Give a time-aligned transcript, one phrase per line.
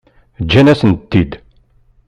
[0.43, 1.31] Ǧǧan-asen-tent-id?